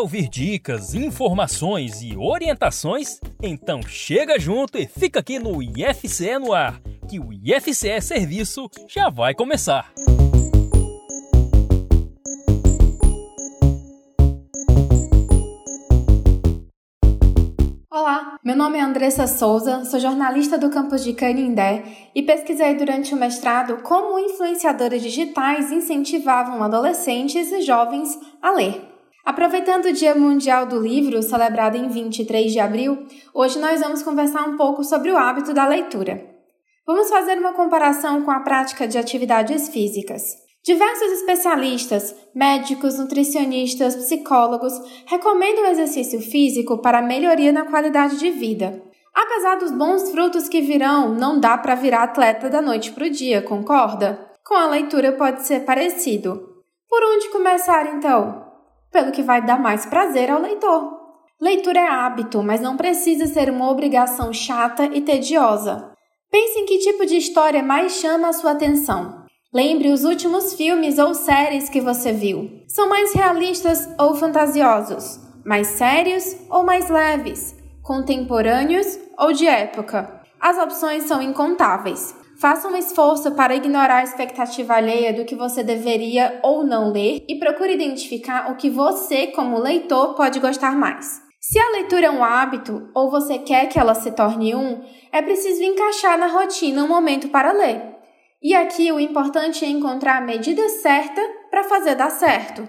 ouvir 0.00 0.28
dicas, 0.30 0.94
informações 0.94 2.00
e 2.00 2.16
orientações? 2.16 3.20
Então 3.42 3.82
chega 3.82 4.38
junto 4.38 4.78
e 4.78 4.86
fica 4.86 5.20
aqui 5.20 5.38
no 5.38 5.62
IFCE 5.62 6.38
no 6.38 6.54
ar, 6.54 6.80
que 7.06 7.20
o 7.20 7.30
IFCE 7.30 8.00
Serviço 8.00 8.70
já 8.88 9.10
vai 9.10 9.34
começar. 9.34 9.92
Olá, 17.90 18.38
meu 18.42 18.56
nome 18.56 18.78
é 18.78 18.82
Andressa 18.82 19.26
Souza, 19.26 19.84
sou 19.84 20.00
jornalista 20.00 20.56
do 20.56 20.70
campus 20.70 21.04
de 21.04 21.12
Canindé 21.12 21.84
e 22.14 22.22
pesquisei 22.22 22.74
durante 22.74 23.12
o 23.12 23.18
mestrado 23.18 23.82
como 23.82 24.18
influenciadores 24.18 25.02
digitais 25.02 25.70
incentivavam 25.70 26.62
adolescentes 26.62 27.52
e 27.52 27.60
jovens 27.60 28.18
a 28.40 28.52
ler. 28.52 28.89
Aproveitando 29.24 29.86
o 29.86 29.92
Dia 29.92 30.14
Mundial 30.14 30.66
do 30.66 30.80
Livro, 30.80 31.22
celebrado 31.22 31.76
em 31.76 31.88
23 31.88 32.52
de 32.52 32.58
abril, 32.58 33.06
hoje 33.34 33.58
nós 33.58 33.80
vamos 33.80 34.02
conversar 34.02 34.48
um 34.48 34.56
pouco 34.56 34.82
sobre 34.82 35.10
o 35.10 35.16
hábito 35.16 35.52
da 35.52 35.66
leitura. 35.66 36.24
Vamos 36.86 37.10
fazer 37.10 37.38
uma 37.38 37.52
comparação 37.52 38.22
com 38.22 38.30
a 38.30 38.40
prática 38.40 38.88
de 38.88 38.96
atividades 38.96 39.68
físicas. 39.68 40.22
Diversos 40.64 41.12
especialistas, 41.12 42.14
médicos, 42.34 42.98
nutricionistas, 42.98 43.94
psicólogos 43.96 44.72
recomendam 45.06 45.64
o 45.64 45.68
exercício 45.68 46.20
físico 46.20 46.78
para 46.78 47.02
melhoria 47.02 47.52
na 47.52 47.64
qualidade 47.64 48.18
de 48.18 48.30
vida. 48.30 48.82
Apesar 49.14 49.56
dos 49.56 49.70
bons 49.70 50.10
frutos 50.10 50.48
que 50.48 50.60
virão, 50.60 51.14
não 51.14 51.38
dá 51.38 51.56
para 51.58 51.74
virar 51.74 52.02
atleta 52.02 52.48
da 52.48 52.62
noite 52.62 52.92
para 52.92 53.06
o 53.06 53.10
dia, 53.10 53.42
concorda? 53.42 54.30
Com 54.44 54.54
a 54.54 54.66
leitura 54.66 55.12
pode 55.12 55.42
ser 55.46 55.60
parecido. 55.60 56.62
Por 56.88 57.02
onde 57.04 57.28
começar 57.28 57.94
então? 57.94 58.49
Pelo 58.92 59.12
que 59.12 59.22
vai 59.22 59.44
dar 59.44 59.60
mais 59.60 59.86
prazer 59.86 60.30
ao 60.30 60.40
leitor. 60.40 60.98
Leitura 61.40 61.78
é 61.78 61.88
hábito, 61.88 62.42
mas 62.42 62.60
não 62.60 62.76
precisa 62.76 63.26
ser 63.26 63.48
uma 63.48 63.70
obrigação 63.70 64.32
chata 64.32 64.84
e 64.86 65.00
tediosa. 65.00 65.92
Pense 66.30 66.58
em 66.58 66.66
que 66.66 66.78
tipo 66.78 67.06
de 67.06 67.16
história 67.16 67.62
mais 67.62 67.92
chama 67.92 68.28
a 68.28 68.32
sua 68.32 68.50
atenção. 68.50 69.24
Lembre 69.52 69.90
os 69.90 70.04
últimos 70.04 70.54
filmes 70.54 70.98
ou 70.98 71.14
séries 71.14 71.68
que 71.68 71.80
você 71.80 72.12
viu. 72.12 72.50
São 72.68 72.88
mais 72.88 73.12
realistas 73.12 73.88
ou 73.98 74.14
fantasiosos? 74.14 75.18
Mais 75.44 75.68
sérios 75.68 76.36
ou 76.48 76.62
mais 76.62 76.88
leves? 76.88 77.56
Contemporâneos 77.82 78.98
ou 79.18 79.32
de 79.32 79.46
época? 79.46 80.20
As 80.40 80.58
opções 80.58 81.04
são 81.04 81.20
incontáveis. 81.22 82.14
Faça 82.40 82.68
um 82.68 82.76
esforço 82.76 83.32
para 83.32 83.54
ignorar 83.54 83.98
a 83.98 84.02
expectativa 84.02 84.72
alheia 84.72 85.12
do 85.12 85.26
que 85.26 85.34
você 85.34 85.62
deveria 85.62 86.40
ou 86.42 86.64
não 86.64 86.90
ler 86.90 87.22
e 87.28 87.38
procure 87.38 87.74
identificar 87.74 88.50
o 88.50 88.56
que 88.56 88.70
você, 88.70 89.26
como 89.26 89.58
leitor, 89.58 90.14
pode 90.14 90.40
gostar 90.40 90.74
mais. 90.74 91.20
Se 91.38 91.58
a 91.58 91.70
leitura 91.72 92.06
é 92.06 92.10
um 92.10 92.24
hábito 92.24 92.88
ou 92.94 93.10
você 93.10 93.36
quer 93.36 93.66
que 93.66 93.78
ela 93.78 93.94
se 93.94 94.12
torne 94.12 94.54
um, 94.54 94.82
é 95.12 95.20
preciso 95.20 95.62
encaixar 95.62 96.18
na 96.18 96.28
rotina 96.28 96.82
um 96.82 96.88
momento 96.88 97.28
para 97.28 97.52
ler. 97.52 97.94
E 98.42 98.54
aqui 98.54 98.90
o 98.90 98.98
importante 98.98 99.62
é 99.62 99.68
encontrar 99.68 100.16
a 100.16 100.22
medida 100.22 100.66
certa 100.70 101.20
para 101.50 101.64
fazer 101.64 101.94
dar 101.94 102.10
certo. 102.10 102.66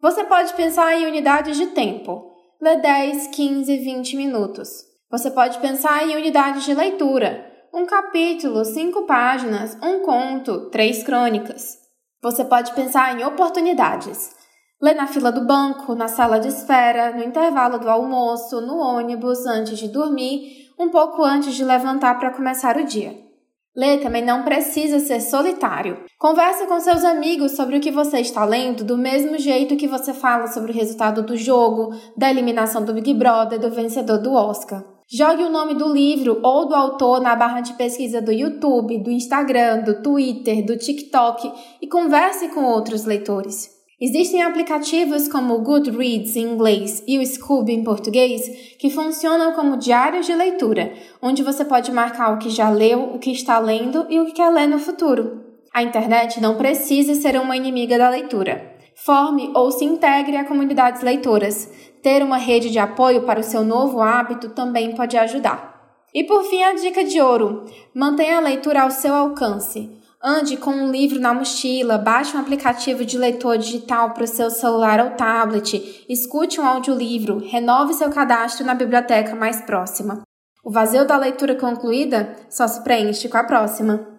Você 0.00 0.22
pode 0.22 0.54
pensar 0.54 0.94
em 0.94 1.06
unidades 1.06 1.56
de 1.56 1.66
tempo. 1.66 2.30
Lê 2.62 2.76
10, 2.76 3.26
15, 3.26 3.76
20 3.76 4.16
minutos. 4.16 4.68
Você 5.10 5.32
pode 5.32 5.58
pensar 5.58 6.08
em 6.08 6.14
unidades 6.14 6.64
de 6.64 6.72
leitura. 6.74 7.49
Um 7.72 7.86
capítulo, 7.86 8.64
cinco 8.64 9.02
páginas, 9.02 9.78
um 9.80 10.00
conto, 10.00 10.70
três 10.70 11.04
crônicas. 11.04 11.78
Você 12.20 12.44
pode 12.44 12.72
pensar 12.74 13.16
em 13.16 13.24
oportunidades. 13.24 14.34
Lê 14.82 14.92
na 14.92 15.06
fila 15.06 15.30
do 15.30 15.46
banco, 15.46 15.94
na 15.94 16.08
sala 16.08 16.40
de 16.40 16.48
espera, 16.48 17.12
no 17.12 17.22
intervalo 17.22 17.78
do 17.78 17.88
almoço, 17.88 18.60
no 18.60 18.76
ônibus, 18.76 19.46
antes 19.46 19.78
de 19.78 19.86
dormir, 19.86 20.68
um 20.76 20.88
pouco 20.88 21.22
antes 21.22 21.54
de 21.54 21.64
levantar 21.64 22.18
para 22.18 22.32
começar 22.32 22.76
o 22.76 22.84
dia. 22.84 23.16
Ler 23.76 24.02
também 24.02 24.24
não 24.24 24.42
precisa 24.42 24.98
ser 24.98 25.20
solitário. 25.20 26.04
Converse 26.18 26.66
com 26.66 26.80
seus 26.80 27.04
amigos 27.04 27.52
sobre 27.52 27.76
o 27.76 27.80
que 27.80 27.92
você 27.92 28.18
está 28.18 28.44
lendo, 28.44 28.82
do 28.82 28.98
mesmo 28.98 29.38
jeito 29.38 29.76
que 29.76 29.86
você 29.86 30.12
fala 30.12 30.48
sobre 30.48 30.72
o 30.72 30.74
resultado 30.74 31.22
do 31.22 31.36
jogo, 31.36 31.94
da 32.16 32.28
eliminação 32.28 32.84
do 32.84 32.92
Big 32.92 33.14
Brother, 33.14 33.60
do 33.60 33.70
vencedor 33.70 34.18
do 34.18 34.32
Oscar. 34.32 34.84
Jogue 35.12 35.42
o 35.42 35.50
nome 35.50 35.74
do 35.74 35.92
livro 35.92 36.38
ou 36.40 36.68
do 36.68 36.74
autor 36.76 37.20
na 37.20 37.34
barra 37.34 37.60
de 37.60 37.72
pesquisa 37.72 38.22
do 38.22 38.30
YouTube, 38.30 38.96
do 38.98 39.10
Instagram, 39.10 39.82
do 39.82 40.00
Twitter, 40.00 40.64
do 40.64 40.78
TikTok 40.78 41.50
e 41.82 41.88
converse 41.88 42.46
com 42.50 42.62
outros 42.62 43.04
leitores. 43.04 43.68
Existem 44.00 44.40
aplicativos 44.40 45.26
como 45.26 45.54
o 45.54 45.62
Goodreads 45.62 46.36
em 46.36 46.52
inglês 46.52 47.02
e 47.08 47.18
o 47.18 47.26
Scoob 47.26 47.72
em 47.72 47.82
português 47.82 48.76
que 48.78 48.88
funcionam 48.88 49.52
como 49.52 49.78
diários 49.78 50.26
de 50.26 50.32
leitura, 50.32 50.92
onde 51.20 51.42
você 51.42 51.64
pode 51.64 51.90
marcar 51.90 52.32
o 52.32 52.38
que 52.38 52.48
já 52.48 52.70
leu, 52.70 53.02
o 53.12 53.18
que 53.18 53.32
está 53.32 53.58
lendo 53.58 54.06
e 54.08 54.20
o 54.20 54.26
que 54.26 54.34
quer 54.34 54.48
ler 54.48 54.68
no 54.68 54.78
futuro. 54.78 55.44
A 55.74 55.82
internet 55.82 56.40
não 56.40 56.56
precisa 56.56 57.16
ser 57.16 57.36
uma 57.36 57.56
inimiga 57.56 57.98
da 57.98 58.08
leitura. 58.08 58.78
Forme 59.04 59.50
ou 59.54 59.72
se 59.72 59.82
integre 59.82 60.36
a 60.36 60.44
comunidades 60.44 61.00
leitoras. 61.00 61.70
Ter 62.02 62.22
uma 62.22 62.36
rede 62.36 62.70
de 62.70 62.78
apoio 62.78 63.22
para 63.22 63.40
o 63.40 63.42
seu 63.42 63.64
novo 63.64 64.02
hábito 64.02 64.50
também 64.50 64.94
pode 64.94 65.16
ajudar. 65.16 65.70
E 66.14 66.22
por 66.24 66.44
fim, 66.44 66.62
a 66.62 66.74
dica 66.74 67.02
de 67.02 67.18
ouro: 67.20 67.64
mantenha 67.94 68.36
a 68.36 68.40
leitura 68.40 68.82
ao 68.82 68.90
seu 68.90 69.14
alcance. 69.14 69.90
Ande 70.22 70.58
com 70.58 70.70
um 70.72 70.90
livro 70.90 71.18
na 71.18 71.32
mochila, 71.32 71.96
baixe 71.96 72.36
um 72.36 72.40
aplicativo 72.40 73.02
de 73.02 73.16
leitor 73.16 73.56
digital 73.56 74.10
para 74.10 74.24
o 74.24 74.28
seu 74.28 74.50
celular 74.50 75.00
ou 75.00 75.12
tablet, 75.12 76.04
escute 76.06 76.60
um 76.60 76.66
audiolivro, 76.66 77.38
renove 77.38 77.94
seu 77.94 78.10
cadastro 78.10 78.66
na 78.66 78.74
biblioteca 78.74 79.34
mais 79.34 79.62
próxima. 79.62 80.20
O 80.62 80.70
vazio 80.70 81.06
da 81.06 81.16
leitura 81.16 81.54
concluída 81.54 82.36
só 82.50 82.68
se 82.68 82.84
preenche 82.84 83.30
com 83.30 83.38
a 83.38 83.44
próxima. 83.44 84.09